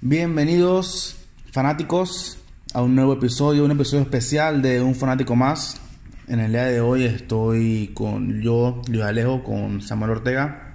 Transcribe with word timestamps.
Bienvenidos 0.00 1.16
fanáticos 1.52 2.38
a 2.74 2.82
un 2.82 2.94
nuevo 2.94 3.14
episodio, 3.14 3.64
un 3.64 3.70
episodio 3.70 4.02
especial 4.02 4.60
de 4.60 4.82
Un 4.82 4.94
Fanático 4.94 5.36
Más. 5.36 5.80
En 6.26 6.40
el 6.40 6.52
día 6.52 6.64
de 6.64 6.80
hoy 6.80 7.04
estoy 7.04 7.92
con 7.94 8.42
yo, 8.42 8.82
Luis 8.88 9.04
Alejo, 9.04 9.42
con 9.42 9.80
Samuel 9.80 10.10
Ortega. 10.10 10.74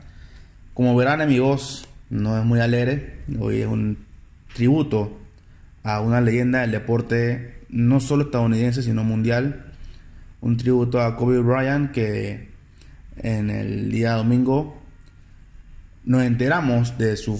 Como 0.74 0.96
verán, 0.96 1.28
mi 1.28 1.40
voz 1.40 1.88
no 2.10 2.38
es 2.38 2.44
muy 2.44 2.60
alegre. 2.60 3.22
Hoy 3.40 3.62
es 3.62 3.68
un 3.68 4.06
tributo 4.56 5.20
a 5.84 6.02
una 6.02 6.20
leyenda 6.20 6.62
del 6.62 6.72
deporte 6.72 7.66
no 7.70 8.00
solo 8.00 8.24
estadounidense, 8.24 8.82
sino 8.82 9.04
mundial. 9.04 9.73
Un 10.44 10.58
tributo 10.58 11.00
a 11.00 11.16
Kobe 11.16 11.40
Bryant 11.40 11.92
que 11.92 12.50
en 13.16 13.50
el 13.50 13.90
día 13.90 14.16
domingo 14.16 14.78
nos 16.04 16.24
enteramos 16.24 16.98
de 16.98 17.16
su 17.16 17.40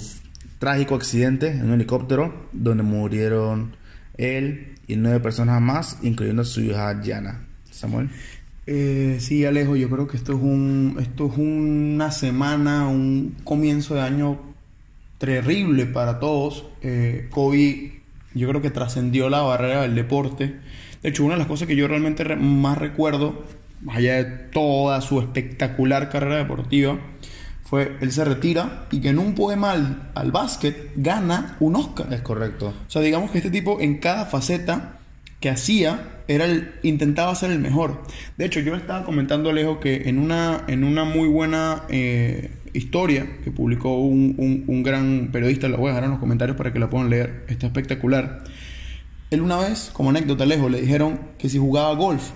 trágico 0.58 0.96
accidente 0.96 1.50
en 1.50 1.66
un 1.66 1.74
helicóptero 1.74 2.48
donde 2.54 2.84
murieron 2.84 3.76
él 4.16 4.76
y 4.88 4.96
nueve 4.96 5.20
personas 5.20 5.60
más, 5.62 6.00
incluyendo 6.02 6.46
su 6.46 6.62
hija 6.62 6.94
Diana. 6.94 7.46
Samuel. 7.70 8.10
Eh, 8.66 9.18
sí, 9.20 9.44
Alejo, 9.44 9.76
yo 9.76 9.90
creo 9.90 10.08
que 10.08 10.16
esto 10.16 10.32
es 10.32 10.40
un, 10.42 10.96
esto 11.02 11.30
es 11.30 11.38
una 11.38 12.10
semana, 12.10 12.88
un 12.88 13.36
comienzo 13.44 13.96
de 13.96 14.02
año 14.02 14.40
terrible 15.18 15.88
para 15.88 16.20
todos. 16.20 16.66
Eh, 16.82 17.28
Kobe, 17.30 18.03
yo 18.34 18.48
creo 18.50 18.62
que 18.62 18.70
trascendió 18.70 19.30
la 19.30 19.42
barrera 19.42 19.82
del 19.82 19.96
deporte. 19.96 20.56
De 21.02 21.10
hecho, 21.10 21.24
una 21.24 21.36
de 21.36 21.40
las 21.40 21.48
cosas 21.48 21.68
que 21.68 21.76
yo 21.76 21.88
realmente 21.88 22.24
más 22.36 22.78
recuerdo, 22.78 23.44
más 23.82 23.98
allá 23.98 24.16
de 24.16 24.24
toda 24.24 25.02
su 25.02 25.20
espectacular 25.20 26.10
carrera 26.10 26.38
deportiva, 26.38 26.98
fue 27.64 27.98
él 28.02 28.12
se 28.12 28.24
retira 28.24 28.88
y 28.92 29.02
que 29.02 29.10
en 29.10 29.20
un 29.20 29.36
poema 29.36 29.72
al, 29.72 30.32
básquet 30.32 30.92
gana 30.96 31.58
un 31.60 31.76
Oscar. 31.76 32.14
Es 32.14 32.22
correcto. 32.22 32.74
O 32.88 32.92
sea, 32.92 33.02
digamos 33.02 33.32
que 33.32 33.40
este 33.40 33.50
tipo 33.50 33.80
en 33.82 33.98
cada 33.98 34.26
faceta 34.26 35.00
que 35.40 35.50
hacía 35.50 36.22
era 36.28 36.46
el, 36.46 36.76
intentaba 36.84 37.36
ser 37.36 37.52
el 37.52 37.60
mejor. 37.60 38.04
De 38.38 38.46
hecho, 38.46 38.60
yo 38.62 38.74
le 38.74 38.78
estaba 38.80 39.04
comentando 39.04 39.50
a 39.50 39.52
Alejo 39.52 39.80
que 39.80 40.08
en 40.08 40.20
una, 40.20 40.64
en 40.68 40.84
una 40.84 41.04
muy 41.04 41.28
buena 41.28 41.84
eh, 41.90 42.52
historia 42.74 43.38
que 43.44 43.52
publicó 43.52 43.98
un, 43.98 44.64
un, 44.68 44.84
gran 44.84 45.30
periodista, 45.32 45.70
la 45.70 45.78
voy 45.78 45.88
a 45.88 45.90
dejar 45.90 46.06
en 46.06 46.12
los 46.12 46.20
comentarios 46.20 46.58
para 46.58 46.74
que 46.74 46.80
la 46.80 46.90
puedan 46.90 47.10
leer, 47.10 47.46
está 47.48 47.68
espectacular. 47.68 48.44
Él 49.30 49.42
una 49.42 49.58
vez, 49.58 49.90
como 49.94 50.10
anécdota 50.10 50.44
Alejo, 50.44 50.70
le 50.70 50.82
dijeron 50.82 51.20
que 51.38 51.50
si 51.50 51.58
jugaba 51.58 51.94
golf. 51.96 52.32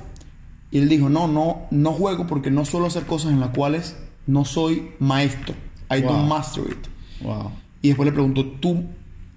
Y 0.71 0.79
él 0.79 0.89
dijo, 0.89 1.09
no, 1.09 1.27
no, 1.27 1.67
no 1.71 1.93
juego 1.93 2.27
porque 2.27 2.51
no 2.51 2.65
suelo 2.65 2.87
hacer 2.87 3.03
cosas 3.03 3.31
en 3.31 3.39
las 3.39 3.49
cuales 3.49 3.97
no 4.25 4.45
soy 4.45 4.89
maestro. 4.99 5.55
I 5.89 6.01
don't 6.01 6.27
master 6.27 6.63
it. 6.69 6.87
Wow. 7.21 7.51
Y 7.81 7.89
después 7.89 8.05
le 8.05 8.11
preguntó, 8.11 8.45
¿tú 8.45 8.83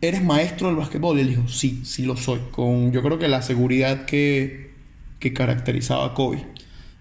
eres 0.00 0.24
maestro 0.24 0.68
del 0.68 0.76
básquetbol? 0.76 1.18
Y 1.18 1.20
él 1.20 1.28
dijo, 1.28 1.48
sí, 1.48 1.82
sí 1.84 2.04
lo 2.04 2.16
soy. 2.16 2.40
Con 2.50 2.92
yo 2.92 3.02
creo 3.02 3.18
que 3.18 3.28
la 3.28 3.42
seguridad 3.42 4.06
que, 4.06 4.72
que 5.18 5.32
caracterizaba 5.32 6.06
a 6.06 6.14
Kobe. 6.14 6.44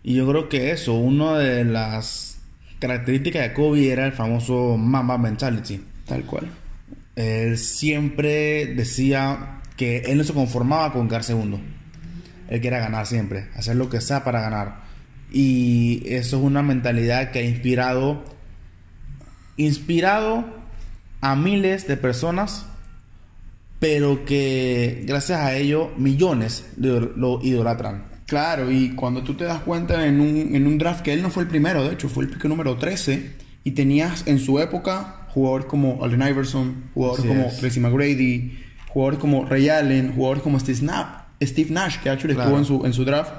Y 0.03 0.15
yo 0.15 0.27
creo 0.27 0.47
que 0.47 0.71
eso, 0.71 0.93
una 0.93 1.37
de 1.37 1.65
las 1.65 2.28
características 2.79 3.43
de 3.43 3.53
Kobe 3.53 3.91
era 3.91 4.05
el 4.05 4.13
famoso 4.13 4.77
Mamba 4.77 5.17
Mentality. 5.17 5.81
Tal 6.05 6.23
cual. 6.23 6.49
Él 7.15 7.57
siempre 7.57 8.67
decía 8.75 9.61
que 9.75 9.99
él 9.99 10.17
no 10.17 10.23
se 10.23 10.33
conformaba 10.33 10.93
con 10.93 11.07
quedar 11.07 11.23
segundo. 11.23 11.59
Él 12.49 12.61
quería 12.61 12.79
ganar 12.79 13.05
siempre, 13.05 13.49
hacer 13.55 13.75
lo 13.75 13.89
que 13.89 14.01
sea 14.01 14.23
para 14.23 14.41
ganar. 14.41 14.81
Y 15.31 16.01
eso 16.05 16.37
es 16.37 16.43
una 16.43 16.63
mentalidad 16.63 17.31
que 17.31 17.39
ha 17.39 17.43
inspirado, 17.43 18.23
inspirado 19.57 20.45
a 21.21 21.35
miles 21.35 21.87
de 21.87 21.97
personas, 21.97 22.65
pero 23.79 24.25
que 24.25 25.03
gracias 25.05 25.39
a 25.39 25.55
ello 25.55 25.91
millones 25.97 26.65
lo 26.77 27.39
idolatran. 27.43 28.08
Claro, 28.29 28.69
y 28.69 28.91
cuando 28.91 29.23
tú 29.23 29.33
te 29.33 29.43
das 29.43 29.61
cuenta 29.61 30.05
en 30.05 30.21
un, 30.21 30.55
en 30.55 30.67
un 30.67 30.77
draft 30.77 31.01
que 31.01 31.11
él 31.11 31.23
no 31.23 31.31
fue 31.31 31.41
el 31.41 31.49
primero, 31.49 31.83
de 31.83 31.93
hecho 31.93 32.07
fue 32.09 32.25
el 32.25 32.29
pick 32.29 32.45
número 32.45 32.77
13, 32.77 33.33
y 33.63 33.71
tenías 33.71 34.27
en 34.27 34.37
su 34.37 34.59
época 34.59 35.27
jugadores 35.29 35.65
como 35.65 36.03
Allen 36.03 36.21
Iverson, 36.21 36.91
jugadores 36.93 37.25
como 37.25 37.47
Tracy 37.59 37.79
McGrady, 37.79 38.59
jugadores 38.89 39.19
como 39.19 39.45
Ray 39.45 39.69
Allen, 39.69 40.13
jugadores 40.13 40.43
como 40.43 40.59
Steve, 40.59 40.77
Snap, 40.77 41.23
Steve 41.41 41.71
Nash, 41.71 41.97
que 41.97 42.11
actually 42.11 42.37
estuvo 42.37 42.57
en 42.59 42.65
su, 42.65 42.85
en 42.85 42.93
su 42.93 43.03
draft, 43.03 43.31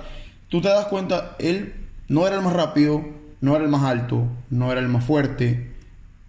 tú 0.49 0.61
te 0.61 0.67
das 0.67 0.87
cuenta, 0.87 1.37
él 1.39 1.73
no 2.09 2.27
era 2.27 2.35
el 2.35 2.43
más 2.43 2.53
rápido, 2.53 3.09
no 3.41 3.55
era 3.55 3.65
el 3.65 3.71
más 3.71 3.85
alto, 3.85 4.27
no 4.51 4.73
era 4.73 4.81
el 4.81 4.89
más 4.89 5.05
fuerte, 5.05 5.71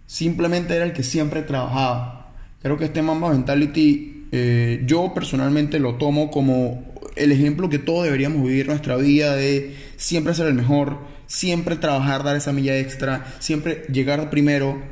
simplemente 0.06 0.76
era 0.76 0.84
el 0.84 0.92
que 0.92 1.02
siempre 1.02 1.42
trabajaba. 1.42 2.30
Creo 2.62 2.78
que 2.78 2.84
este 2.84 3.02
Mamba 3.02 3.30
Mentality 3.30 4.28
eh, 4.30 4.82
yo 4.86 5.12
personalmente 5.12 5.80
lo 5.80 5.96
tomo 5.96 6.30
como 6.30 6.91
el 7.16 7.32
ejemplo 7.32 7.68
que 7.68 7.78
todos 7.78 8.04
deberíamos 8.04 8.46
vivir 8.46 8.66
nuestra 8.66 8.96
vida 8.96 9.34
de 9.36 9.76
siempre 9.96 10.34
ser 10.34 10.46
el 10.46 10.54
mejor, 10.54 10.98
siempre 11.26 11.76
trabajar, 11.76 12.24
dar 12.24 12.36
esa 12.36 12.52
milla 12.52 12.78
extra, 12.78 13.34
siempre 13.38 13.84
llegar 13.92 14.30
primero 14.30 14.82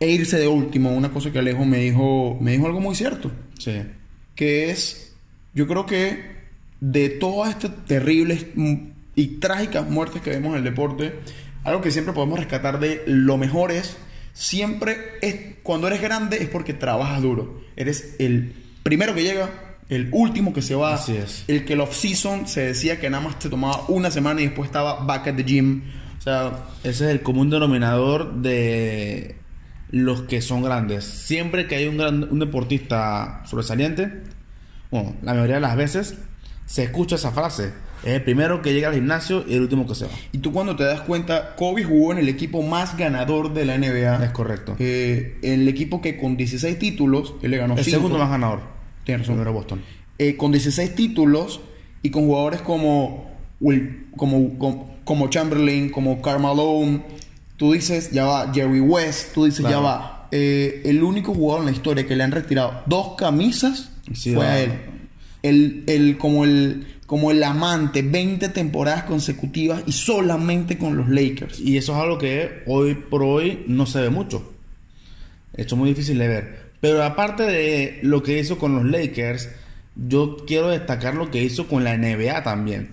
e 0.00 0.10
irse 0.10 0.38
de 0.38 0.48
último. 0.48 0.90
Una 0.90 1.10
cosa 1.10 1.30
que 1.30 1.38
Alejo 1.38 1.64
me 1.64 1.78
dijo, 1.78 2.38
me 2.40 2.52
dijo 2.52 2.66
algo 2.66 2.80
muy 2.80 2.94
cierto. 2.94 3.30
Sí. 3.58 3.82
Que 4.34 4.70
es, 4.70 5.14
yo 5.54 5.66
creo 5.66 5.86
que 5.86 6.34
de 6.80 7.08
todas 7.08 7.50
estas 7.50 7.84
terribles 7.86 8.46
y 9.14 9.26
trágicas 9.38 9.88
muertes 9.88 10.22
que 10.22 10.30
vemos 10.30 10.52
en 10.52 10.58
el 10.58 10.64
deporte, 10.64 11.14
algo 11.62 11.80
que 11.80 11.90
siempre 11.90 12.12
podemos 12.12 12.38
rescatar 12.38 12.78
de 12.78 13.02
lo 13.06 13.38
mejor 13.38 13.72
es, 13.72 13.96
siempre 14.32 14.98
es, 15.22 15.36
cuando 15.62 15.86
eres 15.86 16.02
grande 16.02 16.42
es 16.42 16.48
porque 16.48 16.74
trabajas 16.74 17.22
duro. 17.22 17.62
Eres 17.76 18.16
el 18.18 18.52
primero 18.82 19.14
que 19.14 19.22
llega, 19.22 19.50
el 19.88 20.08
último 20.12 20.52
que 20.52 20.62
se 20.62 20.74
va, 20.74 20.94
Así 20.94 21.16
es. 21.16 21.44
el 21.48 21.64
que 21.64 21.74
el 21.74 21.80
off-season 21.80 22.46
se 22.48 22.62
decía 22.62 22.98
que 23.00 23.10
nada 23.10 23.22
más 23.24 23.38
te 23.38 23.48
tomaba 23.48 23.84
una 23.88 24.10
semana 24.10 24.40
y 24.40 24.46
después 24.46 24.66
estaba 24.68 25.04
back 25.04 25.28
at 25.28 25.34
the 25.36 25.44
gym. 25.44 25.82
O 26.18 26.22
sea, 26.22 26.52
ese 26.82 27.04
es 27.06 27.10
el 27.10 27.20
común 27.22 27.50
denominador 27.50 28.34
de 28.36 29.36
los 29.90 30.22
que 30.22 30.40
son 30.40 30.62
grandes. 30.62 31.04
Siempre 31.04 31.66
que 31.66 31.76
hay 31.76 31.86
un, 31.86 31.98
gran, 31.98 32.24
un 32.32 32.38
deportista 32.38 33.42
sobresaliente, 33.44 34.22
bueno, 34.90 35.14
la 35.22 35.34
mayoría 35.34 35.56
de 35.56 35.60
las 35.60 35.76
veces 35.76 36.14
se 36.66 36.84
escucha 36.84 37.16
esa 37.16 37.30
frase. 37.32 37.72
Es 38.04 38.12
el 38.12 38.22
primero 38.22 38.60
que 38.60 38.72
llega 38.74 38.88
al 38.88 38.94
gimnasio 38.94 39.44
y 39.48 39.54
el 39.54 39.62
último 39.62 39.86
que 39.86 39.94
se 39.94 40.04
va. 40.06 40.10
Y 40.32 40.38
tú 40.38 40.52
cuando 40.52 40.76
te 40.76 40.84
das 40.84 41.00
cuenta, 41.02 41.54
Kobe 41.56 41.84
jugó 41.84 42.12
en 42.12 42.18
el 42.18 42.28
equipo 42.28 42.62
más 42.62 42.96
ganador 42.98 43.54
de 43.54 43.64
la 43.64 43.78
NBA. 43.78 44.24
Es 44.24 44.30
correcto. 44.30 44.76
Eh, 44.78 45.38
el 45.42 45.66
equipo 45.68 46.00
que 46.02 46.18
con 46.18 46.36
16 46.36 46.78
títulos, 46.78 47.34
él 47.42 47.50
le 47.50 47.56
ganó 47.58 47.76
El 47.76 47.84
cinco. 47.84 47.96
segundo 47.98 48.18
más 48.18 48.28
ganador. 48.30 48.73
Tienes 49.04 49.22
razón. 49.22 49.36
Primero 49.36 49.52
Boston. 49.52 49.82
Eh, 50.18 50.36
con 50.36 50.52
16 50.52 50.94
títulos 50.94 51.60
y 52.02 52.10
con 52.10 52.24
jugadores 52.26 52.60
como, 52.62 53.30
Will- 53.60 54.06
como, 54.16 54.58
como, 54.58 54.96
como 55.04 55.28
Chamberlain, 55.28 55.90
como 55.90 56.20
Carmelo, 56.22 57.00
tú 57.56 57.72
dices, 57.72 58.10
ya 58.12 58.24
va, 58.26 58.52
Jerry 58.52 58.80
West, 58.80 59.32
tú 59.34 59.44
dices, 59.46 59.64
ya 59.68 59.78
va. 59.80 60.28
Eh, 60.30 60.82
el 60.86 61.02
único 61.02 61.34
jugador 61.34 61.60
en 61.62 61.66
la 61.66 61.72
historia 61.72 62.06
que 62.06 62.16
le 62.16 62.24
han 62.24 62.32
retirado 62.32 62.82
dos 62.86 63.14
camisas 63.16 63.90
Sí, 64.12 64.34
fue 64.34 64.46
a 64.46 64.60
él. 64.60 64.72
El, 65.42 65.84
el, 65.86 66.18
como, 66.18 66.44
el, 66.44 66.86
como 67.06 67.30
el 67.30 67.42
amante, 67.44 68.02
20 68.02 68.48
temporadas 68.48 69.04
consecutivas 69.04 69.82
y 69.86 69.92
solamente 69.92 70.78
con 70.78 70.96
los 70.96 71.08
Lakers. 71.08 71.60
Y 71.60 71.76
eso 71.76 71.92
es 71.92 71.98
algo 71.98 72.18
que 72.18 72.62
hoy 72.66 72.94
por 72.94 73.22
hoy 73.22 73.64
no 73.68 73.86
se 73.86 74.00
ve 74.00 74.10
mucho. 74.10 74.52
Esto 75.54 75.74
es 75.74 75.78
muy 75.78 75.90
difícil 75.90 76.18
de 76.18 76.28
ver. 76.28 76.63
Pero 76.84 77.02
aparte 77.02 77.44
de 77.44 77.98
lo 78.02 78.22
que 78.22 78.38
hizo 78.38 78.58
con 78.58 78.74
los 78.74 78.84
Lakers, 78.84 79.48
yo 79.96 80.36
quiero 80.46 80.68
destacar 80.68 81.14
lo 81.14 81.30
que 81.30 81.42
hizo 81.42 81.66
con 81.66 81.82
la 81.82 81.96
NBA 81.96 82.42
también. 82.42 82.90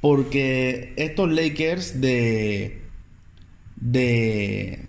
Porque 0.00 0.94
estos 0.96 1.30
Lakers 1.30 2.00
de. 2.00 2.80
de. 3.76 4.86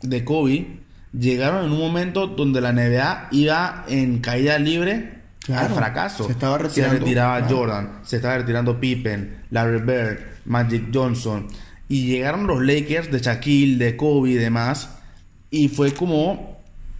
de 0.00 0.24
Kobe 0.24 0.78
llegaron 1.12 1.66
en 1.66 1.72
un 1.72 1.78
momento 1.80 2.28
donde 2.28 2.62
la 2.62 2.72
NBA 2.72 3.28
iba 3.32 3.84
en 3.88 4.20
caída 4.20 4.58
libre 4.58 5.18
Claro, 5.40 5.66
al 5.66 5.74
fracaso. 5.74 6.24
se 6.24 6.32
estaba 6.32 6.56
retirando, 6.56 6.98
retiraba 6.98 7.40
claro. 7.40 7.56
Jordan, 7.58 8.00
se 8.04 8.16
estaba 8.16 8.38
retirando 8.38 8.80
Pippen, 8.80 9.42
Larry 9.50 9.82
Bird, 9.82 10.18
Magic 10.46 10.84
Johnson. 10.94 11.46
Y 11.90 12.06
llegaron 12.06 12.46
los 12.46 12.62
Lakers 12.62 13.10
de 13.10 13.18
Shaquille, 13.18 13.76
de 13.76 13.98
Kobe 13.98 14.30
y 14.30 14.34
demás. 14.34 14.96
Y 15.50 15.68
fue 15.68 15.92
como 15.92 16.57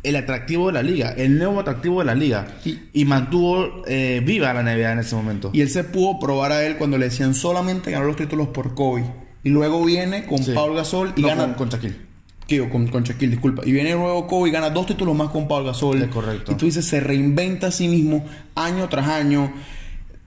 el 0.09 0.17
atractivo 0.17 0.67
de 0.69 0.73
la 0.75 0.83
liga, 0.83 1.15
el 1.17 1.39
nuevo 1.39 1.61
atractivo 1.61 2.01
de 2.01 2.07
la 2.07 2.15
liga. 2.15 2.47
Y- 2.65 2.79
Y, 2.93 3.05
mantuvo 3.05 3.83
eh, 3.87 4.23
viva 4.25 4.53
la 4.53 4.63
NBA 4.63 4.93
en 4.93 4.99
ese 5.01 5.15
momento. 5.15 5.51
Y 5.53 5.61
él 5.61 5.71
se 5.71 5.85
pudo 5.85 6.19
probar 6.19 6.53
a 6.53 6.65
él 6.65 6.77
cuando 6.77 6.99
le 6.99 7.07
decían 7.07 7.35
solamente 7.35 7.91
ganó 7.91 8.07
los 8.07 8.17
títulos 8.17 8.49
por 8.49 8.75
Kobe. 8.75 9.05
Y 9.45 9.51
luego 9.51 9.85
viene 9.85 10.27
con 10.27 10.43
Sí. 10.43 10.53
Paul 10.53 10.75
Gasol 10.75 11.13
y 11.17 11.23
No, 11.23 11.29
gana 11.29 11.45
con, 11.45 11.55
con 11.55 11.69
Shaquille. 11.69 11.97
Digo, 12.49 12.69
con, 12.71 12.87
con 12.89 13.05
Shaquille, 13.05 13.31
disculpa. 13.33 13.63
Y 13.67 13.73
viene 13.73 13.93
luego 13.93 14.27
Kobe 14.27 14.49
y 14.49 14.53
gana 14.53 14.71
dos 14.71 14.87
títulos 14.87 15.15
más 15.15 15.29
con 15.29 15.47
Paul 15.47 15.65
Gasol. 15.65 16.03
Es 16.03 16.09
correcto. 16.09 16.53
Y 16.53 16.55
tú 16.57 16.65
dices, 16.65 16.85
se 16.87 16.99
reinventa 17.01 17.67
a 17.69 17.71
sí 17.71 17.89
mismo 17.89 18.25
año 18.55 18.89
tras 18.89 19.07
año. 19.07 19.53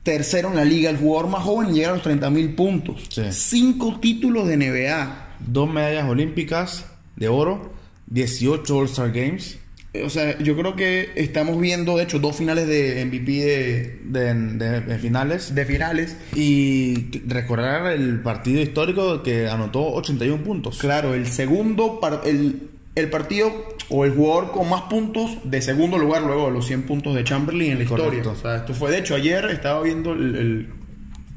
tercero 0.04 0.50
en 0.50 0.56
la 0.56 0.66
liga, 0.66 0.89
el 0.89 0.98
jugador 0.98 1.30
más 1.30 1.44
joven 1.44 1.69
en 1.69 1.75
llegar 1.75 1.92
a 1.92 1.94
los 1.95 2.04
30 2.04 2.30
mil 2.30 2.54
puntos. 2.56 3.04
Sí. 3.10 3.22
Cinco 3.31 4.00
títulos 4.01 4.48
de 4.48 4.57
NBA. 4.57 5.36
Dos 5.45 5.69
medallas 5.72 6.07
olímpicas 6.10 6.86
de 7.16 7.28
oro, 7.28 7.72
18 8.07 8.78
All-Star 8.78 9.12
Games 9.12 9.57
O 10.05 10.09
sea, 10.09 10.38
yo 10.39 10.55
creo 10.55 10.77
que 10.77 11.09
estamos 11.15 11.59
viendo, 11.59 11.97
de 11.97 12.03
hecho, 12.03 12.17
dos 12.19 12.38
finales 12.38 12.65
de 12.65 13.03
MVP 13.05 13.31
de, 13.31 13.97
de, 14.05 14.33
de- 14.33 14.81
de 14.81 14.99
finales. 14.99 15.53
de 15.53 15.65
finales. 15.65 16.15
Y 16.33 17.19
recordar 17.27 17.91
el 17.91 18.21
partido 18.21 18.61
histórico 18.61 19.21
que 19.21 19.49
anotó 19.49 19.85
81 19.93 20.43
puntos. 20.43 20.77
Claro, 20.79 21.13
el 21.13 21.27
segundo, 21.27 21.99
par- 21.99 22.21
el, 22.23 22.69
el 22.95 23.09
partido 23.09 23.51
o 23.89 24.05
el 24.05 24.11
jugador 24.11 24.51
con 24.53 24.69
más 24.69 24.83
puntos 24.83 25.39
de 25.43 25.61
segundo 25.61 25.97
lugar 25.97 26.21
luego 26.23 26.45
de 26.45 26.53
los 26.53 26.67
100 26.67 26.83
puntos 26.83 27.13
de 27.13 27.25
Chamberlain 27.25 27.73
en 27.73 27.79
la 27.79 27.85
Correcto. 27.85 28.15
historia. 28.15 28.31
O 28.31 28.41
sea, 28.41 28.55
esto 28.57 28.73
fue, 28.73 28.91
de 28.91 28.99
hecho, 28.99 29.15
ayer 29.15 29.44
estaba 29.51 29.81
viendo 29.83 30.13
el, 30.13 30.35
el- 30.37 30.67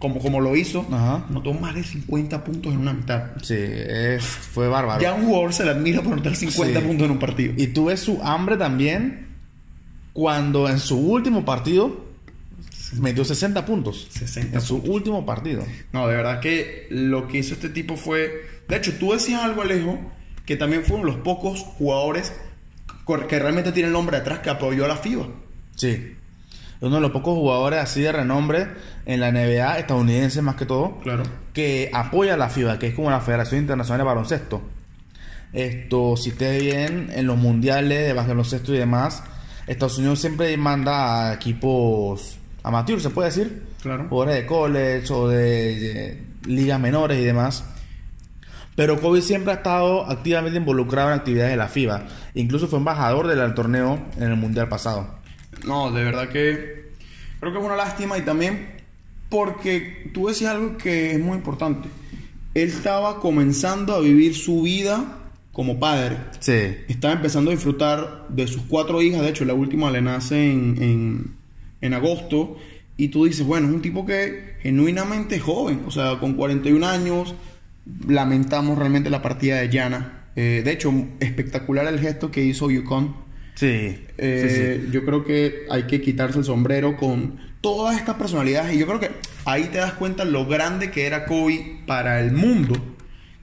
como, 0.09 0.21
como 0.21 0.41
lo 0.41 0.55
hizo, 0.55 0.87
Ajá. 0.93 1.25
anotó 1.31 1.55
más 1.55 1.75
de 1.75 1.83
50 1.83 2.45
puntos 2.45 2.73
en 2.75 2.81
una 2.81 2.93
mitad. 2.93 3.31
Sí, 3.43 3.57
es, 3.59 4.23
fue 4.23 4.69
bárbaro. 4.69 5.01
Ya 5.01 5.15
un 5.15 5.25
jugador 5.27 5.53
se 5.55 5.65
le 5.65 5.71
admira 5.71 6.03
por 6.03 6.13
anotar 6.13 6.37
50 6.37 6.81
Sí. 6.81 6.87
puntos 6.87 7.05
en 7.07 7.11
un 7.13 7.19
partido. 7.19 7.55
Y 7.57 7.69
tú 7.69 7.87
ves 7.87 8.01
su 8.01 8.21
hambre 8.23 8.57
también 8.59 9.29
cuando 10.13 10.69
en 10.69 10.79
su 10.79 10.99
último 10.99 11.45
partido 11.45 12.05
metió 13.01 13.25
60 13.25 13.65
puntos. 13.65 14.07
60 14.11 14.59
en 14.59 14.61
su 14.63 14.77
último 14.77 15.25
partido. 15.25 15.65
No, 15.93 16.07
de 16.07 16.17
verdad 16.17 16.41
que 16.41 16.87
lo 16.91 17.27
que 17.27 17.39
hizo 17.39 17.55
este 17.55 17.69
tipo 17.71 17.97
fue... 17.97 18.31
De 18.69 18.77
hecho, 18.77 18.93
tú 18.99 19.13
decías 19.13 19.43
algo, 19.43 19.63
Alejo, 19.63 19.99
que 20.47 20.57
también 20.57 20.85
fueron 20.85 21.07
los 21.07 21.17
pocos 21.17 21.61
jugadores 21.61 22.33
que 23.29 23.39
realmente 23.39 23.73
tienen 23.73 23.89
el 23.89 23.93
nombre 23.95 24.17
atrás 24.17 24.39
que 24.41 24.51
apoyó 24.51 24.85
a 24.85 24.89
la 24.89 24.97
FIBA. 24.97 25.27
Sí. 25.77 26.15
Uno 26.81 26.97
de 26.97 27.01
los 27.01 27.11
pocos 27.13 27.35
jugadores 27.35 27.81
así 27.81 28.03
de 28.03 28.13
renombre 28.13 28.69
en 29.07 29.21
la 29.21 29.31
NBA 29.33 29.79
estadounidense 29.79 30.43
más 30.43 30.57
que 30.57 30.67
todo. 30.67 30.99
Claro. 31.03 31.23
que 31.53 31.91
apoya 31.95 32.35
a 32.35 32.37
la 32.37 32.49
FIBA, 32.51 32.79
que 32.79 32.89
es 32.89 32.95
como 32.95 33.11
la 33.11 33.21
Federación 33.21 33.61
Internacional 33.61 33.99
de 33.99 34.05
Baloncesto. 34.05 34.61
Esto, 35.53 36.17
si 36.17 36.31
ustedes 36.31 36.63
bien 36.63 37.11
en 37.15 37.27
los 37.27 37.37
mundiales 37.37 38.07
de 38.09 38.13
baloncesto 38.13 38.75
y 38.75 38.79
demás, 38.79 39.23
Estados 39.69 39.99
Unidos 39.99 40.19
siempre 40.21 40.57
manda 40.57 41.31
a 41.31 41.35
equipos 41.35 42.39
amateurs, 42.65 43.03
se 43.03 43.11
puede 43.11 43.29
decir, 43.29 43.63
Claro. 43.83 44.09
jugadores 44.09 44.43
de 44.43 44.47
college 44.47 45.13
o 45.13 45.29
de, 45.29 45.79
de 45.79 46.23
ligas 46.47 46.81
menores 46.81 47.19
y 47.21 47.25
demás. 47.25 47.65
Pero 48.75 49.01
Kobe 49.01 49.23
siempre 49.23 49.53
ha 49.53 49.57
estado 49.57 50.11
activamente 50.11 50.59
involucrado 50.59 51.11
en 51.13 51.19
actividades 51.21 51.53
de 51.53 51.57
la 51.57 51.69
FIBA. 51.69 52.03
Incluso 52.35 52.67
fue 52.67 52.79
embajador 52.81 53.29
del 53.29 53.55
torneo 53.55 54.03
en 54.17 54.25
el 54.25 54.37
mundial 54.37 54.69
pasado. 54.69 55.23
No, 55.67 55.91
de 55.91 56.05
verdad 56.05 56.29
que 56.29 56.93
creo 57.41 57.53
que 57.53 57.59
es 57.59 57.65
una 57.65 57.77
lástima 57.77 58.19
y 58.19 58.23
también 58.23 58.75
porque 59.29 60.11
tú 60.13 60.29
decías 60.29 60.53
algo 60.53 60.77
que 60.77 61.13
es 61.13 61.21
muy 61.21 61.37
importante. 61.37 61.89
Él 62.55 62.69
estaba 62.69 63.21
comenzando 63.21 63.95
a 63.95 64.01
vivir 64.01 64.35
su 64.35 64.63
vida 64.63 65.19
como 65.53 65.79
padre. 65.81 66.19
Sí. 66.41 66.77
Estaba 66.89 67.15
empezando 67.15 67.51
a 67.51 67.55
disfrutar 67.55 68.27
de 68.29 68.47
sus 68.47 68.63
cuatro 68.63 69.03
hijas. 69.03 69.23
De 69.23 69.31
hecho, 69.31 69.45
la 69.45 69.55
última 69.55 69.91
le 69.91 70.03
nace 70.03 70.53
en, 70.53 70.83
en, 70.83 71.35
en 71.81 71.95
agosto. 71.95 72.57
Y 72.97 73.09
tú 73.09 73.25
dices, 73.25 73.45
bueno, 73.45 73.69
es 73.69 73.75
un 73.75 73.83
tipo 73.83 74.07
que 74.07 74.57
genuinamente 74.61 75.37
es 75.37 75.43
joven. 75.43 75.83
O 75.87 75.91
sea, 75.91 76.19
con 76.21 76.35
41 76.35 76.87
años. 76.87 77.35
Lamentamos 78.07 78.79
realmente 78.79 79.11
la 79.11 79.21
partida 79.21 79.57
de 79.57 79.69
Yana. 79.69 80.27
Eh, 80.37 80.63
de 80.65 80.73
hecho, 80.73 80.93
espectacular 81.21 81.87
el 81.87 81.99
gesto 81.99 82.31
que 82.31 82.45
hizo 82.45 82.71
Yukon. 82.71 83.15
Sí. 83.55 83.99
Eh, 84.19 84.81
sí, 84.81 84.85
sí. 84.87 84.93
Yo 84.93 85.05
creo 85.05 85.25
que 85.25 85.67
hay 85.71 85.85
que 85.85 86.01
quitarse 86.01 86.39
el 86.39 86.45
sombrero 86.45 86.97
con 86.97 87.39
todas 87.61 87.97
estas 87.97 88.17
personalidades. 88.17 88.75
Y 88.75 88.79
yo 88.79 88.87
creo 88.87 89.01
que 89.01 89.11
ahí 89.45 89.65
te 89.65 89.79
das 89.79 89.93
cuenta 89.95 90.25
lo 90.25 90.47
grande 90.47 90.91
que 90.91 91.07
era 91.07 91.25
Kobe 91.27 91.81
para 91.87 92.21
el 92.21 92.33
mundo. 92.33 92.75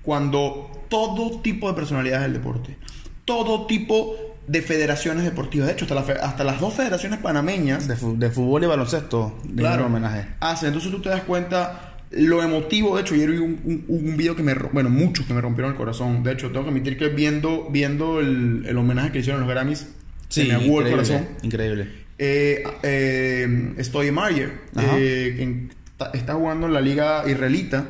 Cuando 0.01 0.69
todo 0.89 1.41
tipo 1.41 1.67
de 1.69 1.73
personalidades 1.75 2.23
del 2.23 2.33
deporte, 2.33 2.77
todo 3.25 3.65
tipo 3.65 4.15
de 4.47 4.61
federaciones 4.61 5.23
deportivas, 5.23 5.67
de 5.67 5.73
hecho, 5.73 5.85
hasta, 5.85 5.95
la 5.95 6.25
hasta 6.25 6.43
las 6.43 6.59
dos 6.59 6.73
federaciones 6.73 7.19
panameñas 7.19 7.87
De, 7.87 7.95
de 7.95 8.29
fútbol 8.31 8.63
y 8.63 8.67
baloncesto. 8.67 9.39
Claro. 9.55 9.85
homenaje. 9.85 10.27
hacen. 10.39 10.67
Entonces 10.67 10.91
tú 10.91 11.01
te 11.01 11.09
das 11.09 11.21
cuenta 11.21 11.95
lo 12.11 12.43
emotivo. 12.43 12.95
De 12.95 13.03
hecho, 13.03 13.13
ayer 13.13 13.31
vi 13.31 13.37
un, 13.37 13.59
un, 13.63 13.85
un 13.87 14.17
video 14.17 14.35
que 14.35 14.43
me, 14.43 14.53
bueno, 14.53 14.89
muchos 14.89 15.25
que 15.25 15.33
me 15.33 15.41
rompieron 15.41 15.71
el 15.71 15.77
corazón. 15.77 16.23
De 16.23 16.33
hecho, 16.33 16.47
tengo 16.51 16.63
que 16.63 16.71
admitir 16.71 16.97
que 16.97 17.07
viendo, 17.07 17.69
viendo 17.71 18.19
el, 18.19 18.65
el 18.67 18.77
homenaje 18.77 19.11
que 19.11 19.19
hicieron 19.19 19.41
los 19.41 19.49
Grammys, 19.49 19.87
se 20.31 20.45
me 20.45 20.53
aguó 20.55 20.81
el 20.81 20.89
corazón. 20.91 21.27
Increíble. 21.43 21.87
Eh, 22.17 22.63
eh, 22.83 23.73
Stoy 23.79 24.11
Mayer, 24.11 24.51
eh, 24.79 25.35
en- 25.39 25.71
está 26.13 26.33
jugando 26.33 26.67
en 26.67 26.73
la 26.73 26.81
liga 26.81 27.23
israelita. 27.29 27.87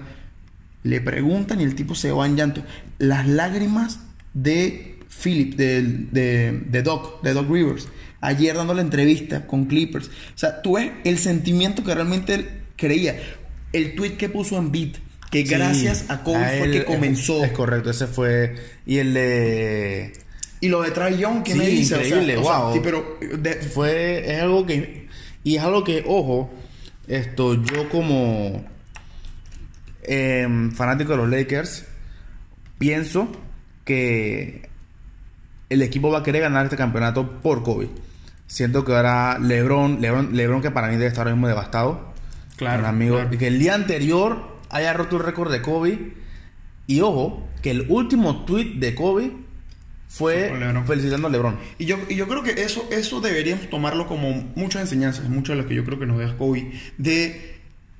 Le 0.83 0.99
preguntan 1.01 1.61
y 1.61 1.63
el 1.63 1.75
tipo 1.75 1.95
se 1.95 2.11
va 2.11 2.25
en 2.25 2.35
llanto. 2.35 2.63
Las 2.97 3.27
lágrimas 3.27 3.99
de 4.33 4.95
Philip, 5.23 5.55
de, 5.55 5.83
de, 6.11 6.61
de 6.65 6.81
Doc, 6.81 7.21
de 7.21 7.33
Doc 7.33 7.49
Rivers, 7.51 7.87
ayer 8.21 8.55
dando 8.55 8.73
la 8.73 8.81
entrevista 8.81 9.45
con 9.45 9.65
Clippers. 9.65 10.07
O 10.07 10.37
sea, 10.37 10.61
tú 10.61 10.75
ves 10.75 10.91
el 11.03 11.17
sentimiento 11.17 11.83
que 11.83 11.93
realmente 11.93 12.33
él 12.33 12.49
creía. 12.77 13.15
El 13.73 13.95
tweet 13.95 14.13
que 14.17 14.29
puso 14.29 14.57
en 14.57 14.71
Beat, 14.71 14.95
que 15.29 15.43
Sí, 15.45 15.53
gracias 15.53 16.05
a 16.09 16.23
Kobe 16.23 16.57
fue 16.59 16.71
que 16.71 16.77
es- 16.79 16.83
comenzó. 16.85 17.43
Es, 17.45 17.51
correcto, 17.51 17.89
ese 17.91 18.07
fue. 18.07 18.55
Y 18.85 18.97
el 18.97 19.13
de. 19.13 20.13
Y 20.61 20.69
lo 20.69 20.81
de 20.83 20.91
Trae 20.91 21.17
Young, 21.17 21.43
que 21.43 21.53
Sí, 21.53 21.57
me 21.57 21.67
dice? 21.67 21.95
O 21.95 21.97
sea, 21.97 22.07
increíble, 22.07 22.37
o 22.37 22.43
sea, 22.43 22.57
wow. 22.59 22.73
sí, 22.73 22.79
pero 22.83 23.17
de- 23.37 23.55
Fue. 23.55 24.31
Es 24.35 24.41
algo 24.41 24.65
que. 24.65 25.07
Y 25.43 25.55
es 25.57 25.63
algo 25.63 25.83
que, 25.83 26.03
ojo, 26.07 26.49
esto, 27.07 27.55
yo 27.55 27.89
como. 27.89 28.63
em, 30.03 30.71
fanático 30.71 31.11
de 31.11 31.17
los 31.17 31.29
Lakers, 31.29 31.85
pienso 32.77 33.27
que. 33.85 34.69
El 35.69 35.81
equipo 35.81 36.11
va 36.11 36.19
a 36.19 36.23
querer 36.23 36.41
ganar 36.41 36.65
este 36.65 36.75
campeonato 36.75 37.39
por 37.41 37.63
Kobe. 37.63 37.87
Siento 38.45 38.83
que 38.83 38.93
ahora 38.93 39.39
LeBron, 39.39 40.01
LeBron, 40.01 40.35
LeBron 40.35 40.61
que 40.61 40.69
para 40.69 40.87
mí 40.87 40.93
debe 40.95 41.07
estar 41.07 41.21
ahora 41.25 41.33
mismo 41.35 41.47
devastado. 41.47 42.11
Claro, 42.57 42.81
Un 42.81 42.85
amigo, 42.87 43.15
claro. 43.15 43.33
y 43.33 43.37
que 43.37 43.47
el 43.47 43.57
día 43.57 43.73
anterior 43.75 44.57
haya 44.69 44.91
roto 44.91 45.15
el 45.15 45.23
récord 45.23 45.49
de 45.49 45.61
Kobe. 45.61 46.13
Y 46.87 46.99
ojo, 46.99 47.47
que 47.61 47.71
el 47.71 47.85
último 47.87 48.43
tweet 48.43 48.73
de 48.79 48.93
Kobe 48.95 49.31
Fue 50.13 50.51
LeBron. 50.59 50.85
felicitando 50.85 51.27
a 51.27 51.31
LeBron. 51.31 51.57
Y 51.79 51.85
yo, 51.85 51.97
y 52.09 52.15
yo 52.15 52.27
creo 52.27 52.43
que 52.43 52.51
eso, 52.63 52.87
eso 52.91 53.21
deberíamos 53.21 53.69
tomarlo 53.69 54.07
como 54.07 54.33
muchas 54.55 54.81
enseñanzas, 54.81 55.29
muchas 55.29 55.55
de 55.55 55.61
las 55.61 55.65
que 55.67 55.75
yo 55.75 55.85
creo 55.85 55.99
que 55.99 56.05
nos 56.05 56.19
deja 56.19 56.35
Kobe. 56.37 56.71
De 56.97 57.49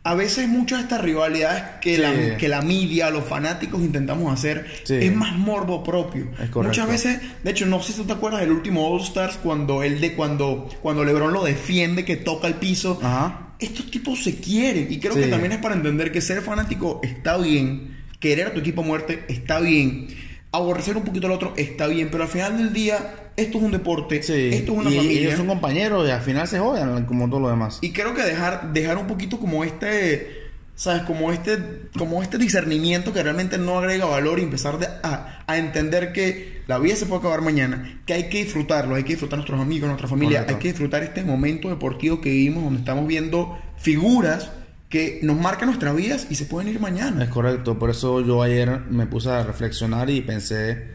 a 0.04 0.16
veces 0.16 0.48
muchas 0.50 0.80
de 0.80 0.84
estas 0.86 1.02
rivalidades 1.02 1.64
que, 1.80 1.96
Sí. 1.96 2.02
la, 2.02 2.38
que 2.38 2.48
la 2.50 2.62
media, 2.64 3.10
los 3.12 3.24
fanáticos 3.24 3.80
intentamos 3.82 4.34
hacer, 4.34 4.66
Sí. 4.84 4.96
es 4.96 5.16
más 5.16 5.38
morbo 5.38 5.84
propio. 5.84 6.28
Muchas 6.56 6.88
veces, 6.90 7.20
de 7.44 7.52
hecho, 7.52 7.66
no 7.68 7.82
sé 7.82 7.94
si 7.94 8.00
tú 8.02 8.06
te 8.08 8.14
acuerdas 8.14 8.42
del 8.42 8.52
último 8.52 8.88
All 8.90 9.02
Stars 9.02 9.38
cuando 9.38 9.82
él 9.84 10.02
de 10.02 10.14
cuando, 10.16 10.68
cuando 10.82 11.06
LeBron 11.06 11.32
lo 11.32 11.44
defiende, 11.46 12.04
que 12.04 12.18
toca 12.18 12.48
el 12.48 12.56
piso. 12.56 13.00
Ajá. 13.02 13.54
Estos 13.60 13.90
tipos 13.92 14.24
se 14.24 14.36
quieren. 14.38 14.88
Y 14.90 15.00
creo 15.00 15.14
Sí. 15.14 15.22
que 15.22 15.28
también 15.28 15.52
es 15.52 15.60
para 15.60 15.76
entender 15.76 16.12
que 16.12 16.20
ser 16.20 16.42
fanático 16.42 17.00
está 17.04 17.38
bien. 17.38 18.02
Querer 18.20 18.48
a 18.48 18.54
tu 18.54 18.60
equipo 18.60 18.82
a 18.82 18.86
muerte 18.86 19.24
está 19.30 19.60
bien. 19.60 20.08
Aborrecer 20.54 20.98
un 20.98 21.04
poquito 21.04 21.28
al 21.28 21.34
otro 21.34 21.54
está 21.56 21.88
bien. 21.88 22.10
Pero 22.12 22.24
al 22.24 22.30
final 22.30 22.58
del 22.58 22.74
día, 22.74 23.32
esto 23.38 23.58
es 23.58 23.64
un 23.64 23.72
deporte. 23.72 24.22
Sí. 24.22 24.50
Esto 24.54 24.74
es 24.74 24.78
una 24.80 24.90
y, 24.90 24.94
y 24.94 24.98
familia. 24.98 25.22
ellos 25.22 25.36
son 25.38 25.48
compañeros 25.48 26.08
y 26.08 26.12
al 26.12 26.22
final 26.22 26.48
se 26.48 26.60
jodan 26.60 27.06
como 27.06 27.30
todo 27.30 27.40
lo 27.40 27.50
demás. 27.50 27.80
Y 27.82 27.92
creo 27.92 28.14
que 28.14 28.24
dejar, 28.24 28.74
dejar 28.74 28.98
un 28.98 29.08
poquito 29.08 29.40
como 29.40 29.64
este, 29.64 30.42
¿sabes? 30.76 31.04
Como 31.04 31.32
este, 31.32 31.58
como 31.98 32.22
este 32.22 32.38
discernimiento 32.38 33.14
que 33.14 33.24
realmente 33.24 33.58
no 33.58 33.80
agrega 33.80 34.06
valor 34.06 34.40
y 34.40 34.44
empezar 34.44 34.78
de- 34.78 34.88
a, 35.04 35.44
a 35.48 35.58
entender 35.58 36.12
que 36.12 36.62
la 36.68 36.80
vida 36.80 36.96
se 36.96 37.06
puede 37.06 37.20
acabar 37.20 37.42
mañana, 37.42 38.02
que 38.06 38.14
hay 38.14 38.30
que 38.30 38.44
disfrutarlo, 38.44 38.96
hay 38.96 39.04
que 39.04 39.10
disfrutar 39.14 39.36
a 39.36 39.38
nuestros 39.40 39.60
amigos, 39.62 39.88
nuestra 39.88 40.08
familia, 40.08 40.40
Correcto. 40.40 40.56
hay 40.56 40.62
que 40.62 40.68
disfrutar 40.70 41.04
este 41.04 41.24
momento 41.24 41.70
deportivo 41.70 42.22
que 42.22 42.30
vivimos 42.30 42.64
donde 42.64 42.80
estamos 42.80 43.08
viendo 43.08 43.58
figuras 43.78 44.52
que 44.92 45.20
nos 45.24 45.38
marcan 45.40 45.68
nuestras 45.68 45.96
vidas 45.96 46.28
y 46.30 46.36
se 46.36 46.46
pueden 46.46 46.70
ir 46.72 46.80
mañana. 46.80 47.24
Es 47.24 47.30
correcto, 47.30 47.80
por 47.80 47.90
eso 47.90 48.22
yo 48.22 48.44
ayer 48.44 48.82
me 48.90 49.08
puse 49.08 49.30
a 49.32 49.42
reflexionar 49.44 50.10
y 50.10 50.22
pensé 50.22 50.90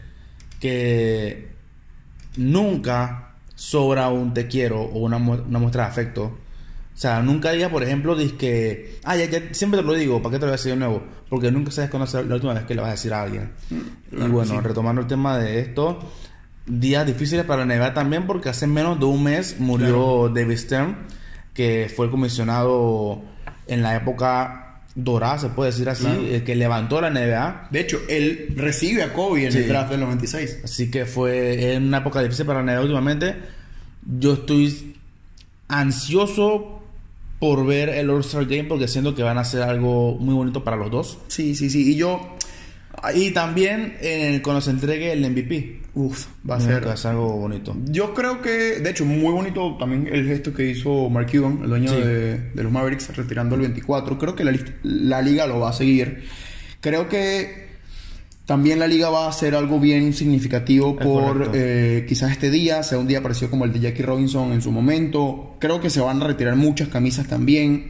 que 0.59 1.49
nunca 2.37 3.31
sobra 3.55 4.09
un 4.09 4.33
te 4.33 4.47
quiero 4.47 4.81
o 4.81 4.99
una, 4.99 5.17
mu- 5.17 5.33
una 5.47 5.59
muestra 5.59 5.83
de 5.85 5.89
afecto. 5.89 6.23
O 6.25 6.99
sea, 6.99 7.21
nunca 7.21 7.51
diga, 7.51 7.69
por 7.69 7.83
ejemplo, 7.83 8.15
que, 8.39 8.99
ah, 9.03 9.15
ya, 9.15 9.25
ya, 9.25 9.39
siempre 9.51 9.81
te 9.81 9.85
lo 9.85 9.93
digo, 9.93 10.21
¿para 10.21 10.33
qué 10.33 10.39
te 10.39 10.45
lo 10.45 10.47
voy 10.47 10.53
a 10.53 10.57
decir 10.57 10.71
de 10.73 10.77
nuevo? 10.79 11.03
Porque 11.29 11.51
nunca 11.51 11.71
sabes 11.71 11.89
cuándo 11.91 12.23
la 12.23 12.35
última 12.35 12.53
vez 12.53 12.63
que 12.63 12.73
le 12.73 12.81
vas 12.81 12.87
a 12.89 12.91
decir 12.93 13.13
a 13.13 13.21
alguien. 13.23 13.51
claro 14.09 14.27
y 14.27 14.29
bueno, 14.31 14.53
sí. 14.55 14.59
retomando 14.61 15.01
el 15.01 15.07
tema 15.07 15.37
de 15.37 15.59
esto, 15.59 15.99
días 16.65 17.05
difíciles 17.05 17.45
para 17.45 17.65
la 17.65 17.75
NBA 17.75 17.93
también, 17.93 18.25
porque 18.25 18.49
hace 18.49 18.65
menos 18.65 18.99
de 18.99 19.05
un 19.05 19.23
mes 19.23 19.59
murió 19.59 20.31
David 20.33 20.57
Stern, 20.57 20.97
que 21.53 21.91
fue 21.95 22.05
el 22.05 22.11
comisionado 22.11 23.21
en 23.67 23.81
la 23.83 23.95
época 23.95 24.63
dorada, 24.95 25.37
se 25.37 25.49
puede 25.49 25.71
decir 25.71 25.87
así, 25.89 26.03
Claro. 26.05 26.21
el 26.21 26.43
que 26.43 26.55
levantó 26.55 26.99
la 27.01 27.09
NBA. 27.11 27.67
De 27.69 27.79
hecho, 27.81 27.99
él 28.09 28.53
recibe 28.55 29.03
a 29.03 29.13
Kobe 29.13 29.45
en 29.45 29.51
Sí. 29.51 29.59
el 29.59 29.67
draft 29.67 29.91
del 29.91 29.99
96. 29.99 30.59
Así 30.63 30.89
que 30.89 31.05
fue 31.05 31.73
en 31.75 31.83
una 31.87 31.99
época 31.99 32.21
difícil 32.23 32.45
para 32.45 32.63
la 32.63 32.71
NBA 32.73 32.81
últimamente. 32.81 33.35
Yo 34.19 34.33
estoy 34.33 34.95
ansioso 35.67 36.81
por 37.39 37.65
ver 37.65 37.89
el 37.89 38.09
All-Star 38.09 38.45
Game 38.45 38.63
porque 38.63 38.87
siento 38.87 39.13
que 39.13 39.21
van 39.21 39.37
a 39.37 39.43
ser 39.45 39.61
algo 39.61 40.15
muy 40.19 40.33
bonito 40.33 40.63
para 40.63 40.75
los 40.77 40.89
dos. 40.89 41.17
Sí, 41.27 41.53
sí, 41.55 41.69
sí. 41.69 41.91
Y 41.91 41.95
yo. 41.97 42.36
Y 43.13 43.31
también 43.31 43.95
cuando 44.43 44.61
se 44.61 44.71
entregue 44.71 45.13
el 45.13 45.29
MVP. 45.29 45.81
Uf, 45.93 46.27
va 46.49 46.57
a 46.57 46.59
ser. 46.59 46.83
Ser 46.97 47.11
algo 47.11 47.37
bonito. 47.37 47.75
Yo 47.85 48.13
creo 48.13 48.41
que, 48.41 48.79
de 48.79 48.89
hecho, 48.89 49.05
muy 49.05 49.31
bonito 49.31 49.75
también 49.79 50.07
el 50.11 50.27
gesto 50.27 50.53
que 50.53 50.69
hizo 50.69 51.09
Mark 51.09 51.27
Cuban, 51.31 51.59
el 51.63 51.69
dueño 51.69 51.89
Sí. 51.91 51.95
de, 52.01 52.37
de 52.53 52.63
los 52.63 52.71
Mavericks, 52.71 53.15
retirando 53.15 53.55
el 53.55 53.61
24. 53.61 54.17
Creo 54.17 54.35
que 54.35 54.43
la, 54.43 54.53
la 54.83 55.21
liga 55.21 55.47
lo 55.47 55.59
va 55.59 55.69
a 55.69 55.73
seguir. 55.73 56.23
Creo 56.81 57.07
que 57.09 57.67
también 58.45 58.79
la 58.79 58.87
liga 58.87 59.09
va 59.09 59.25
a 59.25 59.29
hacer 59.29 59.55
algo 59.55 59.79
bien 59.79 60.13
significativo 60.13 60.95
Es 60.99 61.05
por 61.05 61.51
eh, 61.53 62.05
quizás 62.07 62.31
este 62.31 62.49
día, 62.49 62.81
sea 62.83 62.97
un 62.97 63.07
día 63.07 63.21
parecido 63.21 63.49
como 63.49 63.65
el 63.65 63.73
de 63.73 63.79
Jackie 63.79 64.03
Robinson 64.03 64.53
en 64.53 64.61
su 64.61 64.71
momento. 64.71 65.55
Creo 65.59 65.81
que 65.81 65.89
se 65.89 65.99
van 65.99 66.21
a 66.21 66.27
retirar 66.27 66.55
muchas 66.55 66.87
camisas 66.89 67.27
también. 67.27 67.89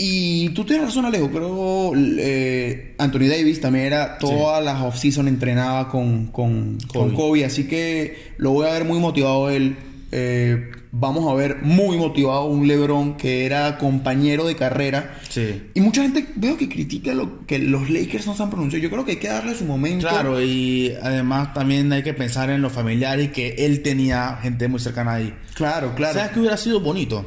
Y 0.00 0.50
tú 0.50 0.64
tienes 0.64 0.86
razón, 0.86 1.06
Alejo. 1.06 1.28
Creo 1.28 1.92
eh, 1.96 2.94
Anthony 2.98 3.26
Davis 3.28 3.60
también 3.60 3.86
era 3.86 4.16
todas 4.18 4.64
las 4.64 4.80
off-season 4.80 5.26
entrenaba 5.26 5.88
con, 5.88 6.28
con, 6.28 6.78
con 6.86 7.10
Kobe. 7.10 7.14
Kobe. 7.14 7.44
Así 7.44 7.64
que 7.66 8.34
lo 8.38 8.52
voy 8.52 8.68
a 8.68 8.72
ver 8.72 8.84
muy 8.84 9.00
motivado 9.00 9.50
él. 9.50 9.76
Eh, 10.12 10.70
vamos 10.92 11.28
a 11.28 11.34
ver 11.34 11.62
muy 11.62 11.96
motivado 11.96 12.44
un 12.44 12.68
LeBron 12.68 13.16
que 13.16 13.44
era 13.44 13.76
compañero 13.76 14.46
de 14.46 14.54
carrera. 14.54 15.18
Sí. 15.30 15.64
Y 15.74 15.80
mucha 15.80 16.02
gente 16.02 16.28
veo 16.36 16.56
que 16.56 16.68
critica 16.68 17.12
lo 17.12 17.44
que 17.44 17.58
los 17.58 17.90
Lakers 17.90 18.24
no 18.28 18.36
se 18.36 18.44
han 18.44 18.50
pronunciado. 18.50 18.80
Yo 18.80 18.90
creo 18.90 19.04
que 19.04 19.10
hay 19.12 19.18
que 19.18 19.26
darle 19.26 19.56
su 19.56 19.64
momento. 19.64 20.06
Claro, 20.06 20.40
y 20.40 20.94
además 21.02 21.52
también 21.54 21.92
hay 21.92 22.04
que 22.04 22.14
pensar 22.14 22.50
en 22.50 22.62
los 22.62 22.72
familiares 22.72 23.32
que 23.32 23.56
él 23.58 23.82
tenía 23.82 24.38
gente 24.42 24.68
muy 24.68 24.78
cercana 24.78 25.14
ahí. 25.14 25.34
Claro, 25.54 25.92
claro. 25.96 26.14
¿Sabes 26.14 26.30
qué 26.30 26.38
hubiera 26.38 26.56
sido 26.56 26.78
bonito? 26.78 27.24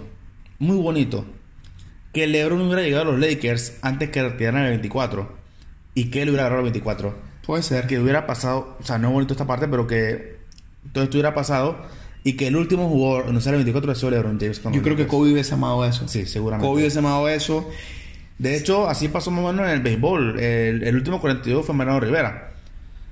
Muy 0.58 0.78
bonito. 0.78 1.25
Que 2.13 2.27
LeBron 2.27 2.62
hubiera 2.62 2.82
llegado 2.82 3.10
a 3.10 3.13
los 3.13 3.20
Lakers 3.20 3.77
antes 3.82 4.10
que 4.10 4.22
retiraran 4.22 4.63
el 4.63 4.70
24. 4.72 5.32
Y 5.94 6.06
que 6.06 6.22
él 6.22 6.30
hubiera 6.30 6.44
agarrado 6.44 6.65
el 6.65 6.72
24. 6.72 7.15
Puede 7.46 7.63
ser. 7.63 7.88
Que 7.88 8.00
hubiera 8.00 8.27
pasado, 8.27 8.77
o 8.80 8.84
sea, 8.84 8.98
no 8.98 9.12
bonito 9.12 9.34
esta 9.34 9.48
parte, 9.48 9.68
pero 9.68 9.88
que 9.88 10.38
todo 10.94 11.03
esto 11.03 11.18
hubiera 11.18 11.34
pasado. 11.34 11.77
Y 12.24 12.34
que 12.34 12.48
el 12.48 12.56
último 12.56 12.88
jugador 12.88 13.30
en 13.30 13.36
usar 13.36 13.53
el 13.53 13.60
24 13.60 13.88
hubiera 13.88 14.00
sido 14.00 14.12
LeBron 14.12 14.39
James. 14.39 14.62
Yo 14.72 14.82
creo 14.82 14.96
que. 14.96 15.08
Kobe 15.08 15.32
hubiese 15.32 15.53
amado 15.53 15.86
eso. 15.86 16.08
Sí, 16.08 16.25
seguramente. 16.25 16.68
Kobe 16.68 16.82
hubiese 16.82 17.00
amado 17.00 17.27
eso. 17.30 17.68
De 18.38 18.58
hecho, 18.58 18.89
así 18.89 19.08
pasó 19.08 19.32
más 19.32 19.44
o 19.44 19.53
menos 19.53 19.68
en 19.68 19.74
el 19.74 19.82
béisbol. 19.82 20.39
El, 20.39 20.84
el 20.84 20.96
último 20.96 21.22
42 21.22 21.65
fue 21.65 21.75
Mariano 21.75 22.00
Rivera. 22.00 22.51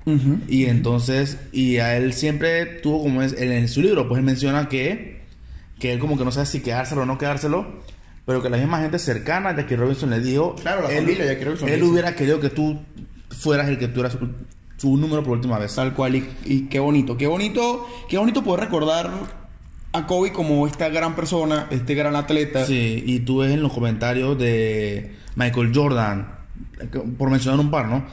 Ujú. 0.06 0.40
Y 0.48 0.66
entonces, 0.66 1.38
y 1.52 1.78
a 1.78 1.98
él 1.98 2.14
siempre 2.14 2.66
tuvo 2.66 3.04
como 3.04 3.22
es, 3.22 3.34
en, 3.34 3.52
en 3.52 3.68
su 3.68 3.82
libro, 3.82 4.08
pues 4.08 4.20
él 4.20 4.26
menciona 4.26 4.70
que, 4.70 5.22
que 5.80 5.94
él 5.94 6.00
como 6.00 6.18
que 6.18 6.26
no 6.26 6.32
sabe 6.32 6.46
si 6.46 6.62
quedárselo 6.62 7.04
o 7.04 7.06
no 7.06 7.18
quedárselo, 7.18 7.68
pero 8.30 8.44
que 8.44 8.50
la 8.52 8.58
misma 8.58 8.80
gente 8.80 9.00
cercana 9.00 9.50
a 9.50 9.56
Jackie 9.56 9.76
Robinson 9.76 10.12
le 10.12 10.20
dijo, 10.20 10.54
Claro, 10.54 10.84
la 10.84 10.92
él, 10.92 11.00
familia 11.00 11.26
Jackie 11.26 11.46
Robinson 11.46 11.68
él 11.68 11.82
hubiera 11.82 12.14
querido 12.14 12.40
que 12.40 12.52
tú 12.52 12.78
fueras 13.32 13.68
el 13.68 13.80
que 13.80 13.88
tuvieras 13.88 14.14
su, 14.14 14.30
su 14.78 14.98
número 14.98 15.24
por 15.24 15.34
última 15.34 15.58
vez. 15.58 15.74
Tal 15.74 15.96
cual, 15.96 16.16
y, 16.16 16.30
y 16.46 16.68
qué 16.68 16.80
bonito, 16.80 17.18
qué 17.18 17.26
bonito, 17.26 17.88
qué 18.08 18.20
bonito 18.20 18.44
poder 18.44 18.66
recordar 18.66 19.10
a 19.94 20.06
Kobe 20.06 20.32
como 20.32 20.68
esta 20.68 20.90
gran 20.90 21.16
persona, 21.16 21.66
este 21.72 21.96
gran 21.96 22.16
atleta. 22.16 22.68
Sí, 22.68 23.04
y 23.04 23.22
tú 23.22 23.40
ves 23.40 23.52
en 23.52 23.64
los 23.64 23.74
comentarios 23.74 24.38
de 24.38 25.16
Michael 25.34 25.72
Jordan, 25.74 26.32
por 27.18 27.32
mencionar 27.32 27.60
un 27.60 27.72
par, 27.72 27.88
¿no? 27.88 28.06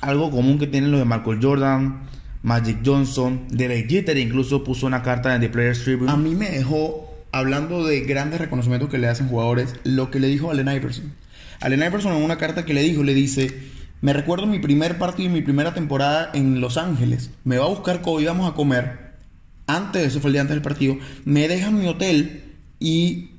Algo 0.00 0.32
común 0.32 0.58
que 0.58 0.66
tienen 0.66 0.90
los 0.90 0.98
de 0.98 1.06
Michael 1.06 1.38
Jordan, 1.40 2.00
Magic 2.42 2.78
Johnson, 2.84 3.46
Derek 3.48 3.88
Jeter 3.88 4.18
incluso 4.18 4.64
puso 4.64 4.86
una 4.86 5.04
carta 5.04 5.32
en 5.36 5.40
The 5.40 5.50
Players 5.50 5.84
Tribune. 5.84 6.10
A 6.10 6.16
mí 6.16 6.34
me 6.34 6.50
dejó, 6.50 7.05
hablando 7.38 7.84
de 7.84 8.00
grandes 8.00 8.40
reconocimientos 8.40 8.88
que 8.90 8.98
le 8.98 9.08
hacen 9.08 9.28
jugadores, 9.28 9.74
lo 9.84 10.10
que 10.10 10.20
le 10.20 10.28
dijo 10.28 10.50
Allen 10.50 10.68
Iverson. 10.68 11.12
Allen 11.60 11.80
Iverson 11.80 12.16
en 12.16 12.22
una 12.22 12.38
carta 12.38 12.64
que 12.64 12.74
le 12.74 12.82
dijo, 12.82 13.02
le 13.02 13.14
dice, 13.14 13.50
me 14.00 14.12
recuerdo 14.12 14.46
mi 14.46 14.58
primer 14.58 14.98
partido 14.98 15.30
y 15.30 15.32
mi 15.32 15.42
primera 15.42 15.74
temporada 15.74 16.30
en 16.34 16.60
Los 16.60 16.76
Ángeles. 16.76 17.30
Me 17.44 17.58
va 17.58 17.64
a 17.64 17.68
buscar 17.68 18.02
Kobe, 18.02 18.22
íbamos 18.22 18.50
a 18.50 18.54
comer. 18.54 19.06
Antes, 19.66 20.06
eso 20.06 20.20
fue 20.20 20.28
el 20.28 20.34
día 20.34 20.42
antes 20.42 20.54
del 20.54 20.62
partido. 20.62 20.96
Me 21.24 21.48
deja 21.48 21.68
en 21.68 21.78
mi 21.80 21.86
hotel 21.86 22.42
y 22.78 23.30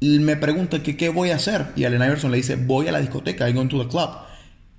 me 0.00 0.36
pregunta 0.36 0.82
que 0.82 0.96
qué 0.96 1.08
voy 1.08 1.30
a 1.30 1.36
hacer. 1.36 1.66
Y 1.76 1.84
Allen 1.84 2.02
Iverson 2.02 2.30
le 2.30 2.38
dice, 2.38 2.56
voy 2.56 2.88
a 2.88 2.92
la 2.92 3.00
discoteca, 3.00 3.46
I'm 3.46 3.56
going 3.56 3.68
to 3.68 3.82
the 3.84 3.88
club. 3.88 4.10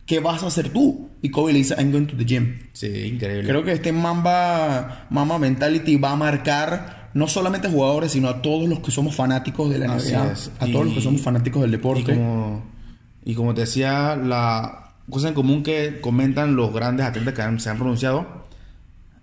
¿Qué 0.05 0.19
vas 0.19 0.41
a 0.41 0.47
hacer 0.47 0.69
tú? 0.69 1.11
Y 1.21 1.29
Kobe 1.29 1.53
le 1.53 1.59
dice, 1.59 1.75
I'm 1.77 1.91
going 1.91 2.07
to 2.07 2.17
the 2.17 2.25
gym. 2.25 2.57
Sí, 2.73 2.87
increíble. 2.87 3.47
Creo 3.47 3.63
que 3.63 3.73
este 3.73 3.91
Mamba, 3.91 5.05
Mamba 5.11 5.37
Mentality 5.37 5.97
va 5.97 6.13
a 6.13 6.15
marcar 6.15 6.98
no 7.13 7.27
solamente 7.27 7.67
a 7.67 7.71
jugadores, 7.71 8.11
sino 8.11 8.27
a 8.29 8.41
todos 8.41 8.67
los 8.69 8.79
que 8.79 8.91
somos 8.91 9.15
fanáticos 9.15 9.69
de 9.69 9.79
la 9.79 9.93
Así 9.93 10.11
NBA. 10.13 10.31
es. 10.31 10.51
A 10.59 10.65
todos 10.67 10.81
Y- 10.81 10.85
los 10.85 10.93
que 10.93 11.01
somos 11.01 11.21
fanáticos 11.21 11.61
del 11.61 11.71
Y 11.71 11.77
deporte. 11.77 12.03
como, 12.15 12.63
y 13.25 13.33
como 13.35 13.53
te 13.53 13.61
decía, 13.61 14.15
la 14.15 14.93
cosa 15.09 15.29
en 15.29 15.33
común 15.33 15.63
que 15.63 15.99
comentan 16.01 16.55
los 16.55 16.73
grandes 16.73 17.05
atletas 17.05 17.33
que 17.33 17.41
han- 17.41 17.59
se 17.59 17.69
han 17.69 17.77
pronunciado, 17.77 18.45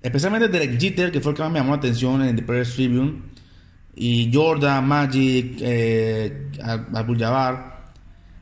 especialmente 0.02 0.48
Derek 0.48 0.80
Jeter, 0.80 1.10
que 1.12 1.20
fue 1.20 1.32
el 1.32 1.36
que 1.36 1.42
más 1.42 1.52
me 1.52 1.58
llamó 1.60 1.72
la 1.72 1.78
atención 1.78 2.22
en 2.22 2.36
The 2.36 2.42
Players 2.42 2.74
Tribune, 2.74 3.22
y 3.94 4.30
Jordan, 4.32 4.86
Magic, 4.86 5.56
eh, 5.60 6.50
Abdul 6.62 7.18
Jabbar, 7.18 7.76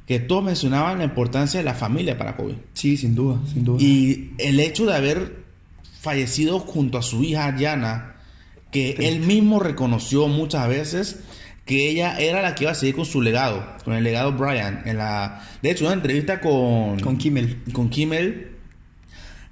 que 0.07 0.19
todos 0.21 0.43
mencionaban 0.45 0.99
la 0.99 1.05
importancia 1.05 1.61
de 1.61 1.65
la 1.65 1.75
familia 1.75 2.19
para 2.19 2.37
Kobe. 2.37 2.57
Sí, 2.73 2.97
sin 2.97 3.15
duda, 3.15 3.39
sin 3.53 3.65
duda. 3.65 3.81
Y 3.83 4.33
el 4.39 4.59
hecho 4.61 4.85
de 4.85 4.95
haber 4.95 5.45
fallecido 6.01 6.59
junto 6.61 6.99
a 6.99 7.03
su 7.03 7.23
hija 7.23 7.57
Yana, 7.57 8.14
que 8.75 8.97
él 8.99 9.21
mismo 9.21 9.61
reconoció 9.61 10.27
muchas 10.27 10.69
veces 10.69 11.21
que 11.65 11.89
ella 11.89 12.19
era 12.19 12.43
la 12.43 12.57
que 12.57 12.65
iba 12.65 12.73
a 12.73 12.75
seguir 12.75 12.97
con 12.97 13.05
su 13.05 13.23
legado, 13.23 13.65
con 13.85 13.95
el 13.95 14.03
legado 14.03 14.33
Brian. 14.33 14.83
En 14.85 14.99
la, 14.99 15.47
de 15.63 15.71
hecho, 15.71 15.85
una 15.85 15.95
entrevista 15.95 16.41
con, 16.41 16.99
Con 16.99 17.17
Kimmel. 17.17 17.63
con 17.73 17.89
Kimmel, 17.89 18.49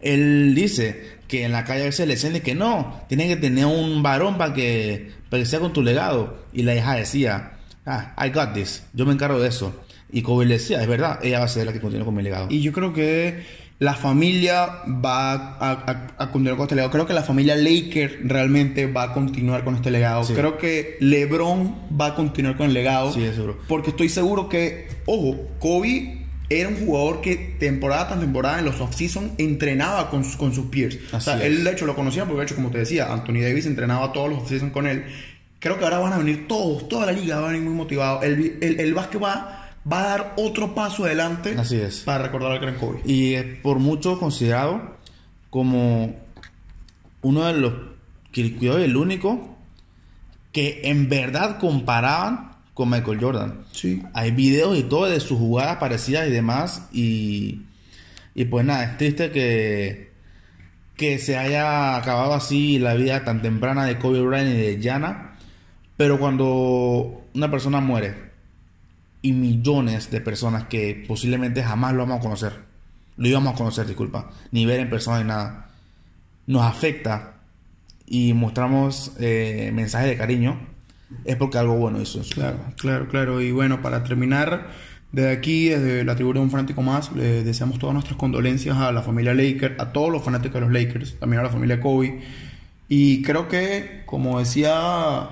él 0.00 0.56
dice 0.56 1.18
que 1.28 1.44
en 1.44 1.52
la 1.52 1.62
calle 1.62 1.82
a 1.82 1.84
veces 1.84 2.08
le 2.08 2.14
dicen 2.14 2.40
que 2.40 2.56
no, 2.56 3.00
tienen 3.08 3.28
que 3.28 3.36
tener 3.36 3.66
un 3.66 4.02
varón 4.02 4.38
para 4.38 4.54
que, 4.54 5.12
para 5.30 5.40
que 5.40 5.48
sea 5.48 5.60
con 5.60 5.72
tu 5.72 5.82
legado. 5.84 6.44
Y 6.52 6.64
la 6.64 6.74
hija 6.74 6.96
decía, 6.96 7.52
ah, 7.86 8.16
I 8.18 8.30
got 8.30 8.54
this, 8.54 8.82
yo 8.92 9.06
me 9.06 9.12
encargo 9.12 9.38
de 9.38 9.50
eso. 9.50 9.72
Y 10.10 10.22
Kobe 10.22 10.46
le 10.46 10.54
decía, 10.54 10.82
es 10.82 10.88
verdad, 10.88 11.20
ella 11.22 11.38
va 11.38 11.44
a 11.44 11.48
ser 11.48 11.64
la 11.64 11.72
que 11.72 11.80
continúe 11.80 12.04
con 12.04 12.16
mi 12.16 12.24
legado. 12.24 12.48
Y 12.50 12.60
yo 12.60 12.72
creo 12.72 12.92
que 12.92 13.44
la 13.82 13.94
familia 13.94 14.66
va 15.04 15.32
a, 15.32 15.70
a- 15.72 16.06
a 16.18 16.30
continuar 16.30 16.56
con 16.56 16.64
este 16.66 16.76
legado. 16.76 16.92
Creo 16.92 17.06
que 17.06 17.14
la 17.14 17.22
familia 17.24 17.56
Laker 17.56 18.20
realmente 18.24 18.86
va 18.86 19.02
a 19.04 19.12
continuar 19.12 19.64
con 19.64 19.74
este 19.74 19.90
legado. 19.90 20.22
Sí. 20.24 20.34
Creo 20.34 20.56
que 20.56 20.96
LeBron 21.00 21.74
va 22.00 22.06
a 22.06 22.14
continuar 22.14 22.56
con 22.56 22.66
el 22.66 22.74
legado. 22.74 23.12
Sí, 23.12 23.24
es 23.24 23.34
seguro. 23.34 23.58
Porque 23.66 23.90
estoy 23.90 24.08
seguro 24.08 24.48
que, 24.48 24.86
ojo, 25.06 25.36
Kobe 25.58 26.18
era 26.48 26.68
un 26.68 26.76
jugador 26.86 27.22
que 27.22 27.34
temporada 27.58 28.08
tras 28.08 28.20
temporada 28.20 28.58
en 28.60 28.66
los 28.66 28.78
off-season 28.80 29.32
entrenaba 29.38 30.10
con, 30.10 30.22
sus- 30.24 30.36
con 30.36 30.54
sus 30.54 30.66
peers. 30.66 30.98
o 31.12 31.20
sea, 31.20 31.44
él 31.44 31.64
de 31.64 31.72
hecho 31.72 31.84
lo 31.86 31.96
conocía 31.96 32.24
porque 32.24 32.38
de 32.40 32.44
hecho, 32.44 32.54
como 32.54 32.70
te 32.70 32.78
decía, 32.78 33.12
Anthony 33.12 33.40
Davis 33.42 33.66
entrenaba 33.66 34.12
todos 34.12 34.30
los 34.30 34.38
off-season 34.42 34.70
con 34.70 34.86
él. 34.86 35.04
Creo 35.58 35.78
que 35.78 35.84
ahora 35.84 35.98
van 35.98 36.12
a 36.12 36.18
venir 36.18 36.46
todos, 36.46 36.88
toda 36.88 37.06
la 37.06 37.12
liga 37.12 37.40
va 37.40 37.48
a 37.48 37.52
venir 37.52 37.64
muy 37.66 37.74
motivado. 37.74 38.22
El, 38.22 38.58
el, 38.60 38.78
el 38.80 38.94
básquet 38.94 39.20
va, 39.22 39.71
va 39.90 40.00
a 40.00 40.08
dar 40.08 40.34
otro 40.36 40.74
paso 40.74 41.04
adelante 41.04 41.54
Así 41.58 41.76
es. 41.76 42.00
para 42.00 42.24
recordar 42.24 42.52
al 42.52 42.60
gran 42.60 42.76
Kobe. 42.76 43.00
Y 43.04 43.34
es 43.34 43.44
por 43.62 43.78
mucho 43.78 44.18
considerado 44.18 44.96
como 45.50 46.14
uno 47.22 47.44
de 47.44 47.54
los 47.54 47.72
que 48.30 48.54
cuidado 48.56 48.78
el 48.78 48.96
único 48.96 49.56
que 50.52 50.82
en 50.84 51.08
verdad 51.08 51.58
comparaban 51.58 52.52
con 52.74 52.90
Michael 52.90 53.20
Jordan. 53.20 53.64
Sí. 53.72 54.02
Hay 54.14 54.30
videos 54.30 54.78
y 54.78 54.82
todo 54.82 55.06
de 55.06 55.20
sus 55.20 55.38
jugadas 55.38 55.76
parecidas 55.76 56.28
y 56.28 56.30
demás. 56.30 56.88
Y, 56.92 57.62
y 58.34 58.44
pues 58.46 58.64
nada, 58.64 58.84
es 58.84 58.96
triste 58.96 59.30
que, 59.30 60.12
que 60.96 61.18
se 61.18 61.36
haya 61.36 61.96
acabado 61.96 62.34
así 62.34 62.78
la 62.78 62.94
vida 62.94 63.24
tan 63.24 63.42
temprana 63.42 63.84
de 63.84 63.98
Kobe 63.98 64.20
Bryant 64.20 64.50
y 64.50 64.56
de 64.56 64.80
Jana. 64.82 65.36
Pero 65.96 66.18
cuando 66.18 67.22
una 67.34 67.50
persona 67.50 67.80
muere 67.80 68.31
y 69.22 69.32
millones 69.32 70.10
de 70.10 70.20
personas 70.20 70.64
que 70.64 71.04
posiblemente 71.06 71.62
jamás 71.62 71.94
lo 71.94 72.00
vamos 72.00 72.18
a 72.18 72.20
conocer, 72.20 72.52
lo 73.16 73.28
íbamos 73.28 73.54
a 73.54 73.56
conocer, 73.56 73.86
disculpa, 73.86 74.30
ni 74.50 74.66
ver 74.66 74.80
en 74.80 74.90
persona 74.90 75.18
ni 75.18 75.28
nada, 75.28 75.70
nos 76.46 76.62
afecta 76.62 77.34
y 78.06 78.32
mostramos 78.34 79.12
eh, 79.20 79.70
mensajes 79.72 80.08
de 80.08 80.16
cariño, 80.16 80.58
es 81.24 81.36
porque 81.36 81.58
algo 81.58 81.76
bueno 81.76 82.00
hizo 82.00 82.18
en 82.18 82.24
su 82.24 82.34
Claro, 82.34 82.58
claro, 82.76 83.08
claro. 83.08 83.40
Y 83.40 83.52
bueno, 83.52 83.80
para 83.80 84.02
terminar, 84.02 84.70
desde 85.12 85.30
aquí, 85.30 85.68
desde 85.68 86.04
la 86.04 86.14
tribuna 86.14 86.40
de 86.40 86.44
un 86.44 86.50
fanático 86.50 86.82
más, 86.82 87.12
le 87.12 87.44
deseamos 87.44 87.78
todas 87.78 87.94
nuestras 87.94 88.16
condolencias 88.16 88.76
a 88.76 88.92
la 88.92 89.02
familia 89.02 89.34
Lakers, 89.34 89.78
a 89.78 89.92
todos 89.92 90.10
los 90.10 90.22
fanáticos 90.22 90.54
de 90.54 90.60
los 90.60 90.72
Lakers, 90.72 91.18
también 91.18 91.40
a 91.40 91.44
la 91.44 91.50
familia 91.50 91.80
Kobe. 91.80 92.20
Y 92.88 93.22
creo 93.22 93.48
que, 93.48 94.02
como 94.06 94.38
decía, 94.38 95.28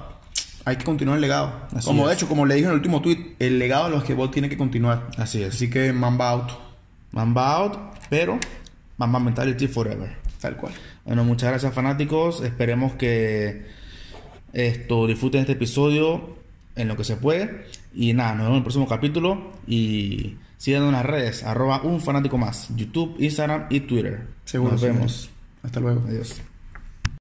hay 0.65 0.77
que 0.77 0.85
continuar 0.85 1.17
el 1.17 1.23
legado. 1.23 1.67
Así 1.75 1.87
como 1.87 2.07
de 2.07 2.15
hecho, 2.15 2.29
como 2.29 2.47
le 2.47 2.55
dije 2.55 2.67
en 2.67 2.73
el 2.73 2.77
último 2.77 3.01
tweet, 3.01 3.37
el 3.39 3.59
legado 3.59 3.85
de 3.85 3.91
los 3.91 4.05
que 4.05 4.15
tiene 4.29 4.49
que 4.49 4.57
continuar. 4.57 5.09
Así 5.17 5.43
es. 5.43 5.55
Así 5.55 5.71
que 5.71 5.93
Mamba 5.93 6.31
out, 6.31 6.51
Mamba 7.13 7.53
out, 7.53 7.79
pero 8.09 8.39
Mamba 8.97 9.19
Mentality 9.19 9.69
Forever. 9.69 10.17
tal 10.41 10.57
cual. 10.57 10.73
Bueno, 11.05 11.25
muchas 11.25 11.51
gracias 11.51 11.73
fanáticos. 11.75 12.43
Esperemos 12.43 12.93
que 12.93 13.67
esto 14.53 15.07
disfruten 15.07 15.43
este 15.43 15.53
episodio 15.53 16.37
en 16.77 16.89
lo 16.89 16.97
que 16.97 17.05
se 17.05 17.17
puede. 17.17 17.67
Y 17.95 18.13
nada, 18.13 18.35
nos 18.35 18.39
vemos 18.45 18.51
en 18.51 18.57
el 18.57 18.63
próximo 18.63 18.89
capítulo 18.89 19.53
y 19.67 20.37
síganos 20.59 20.89
en 20.89 20.93
las 20.93 21.07
redes, 21.07 21.43
arroba 21.43 21.83
un 21.83 22.01
fanático 22.01 22.39
más, 22.39 22.69
YouTube, 22.77 23.17
Instagram 23.19 23.67
y 23.71 23.81
Twitter. 23.81 24.27
Seguro. 24.45 24.73
Nos 24.73 24.83
vemos. 24.83 25.31
Hasta 25.63 25.81
luego. 25.81 26.03
Adiós. 26.07 26.41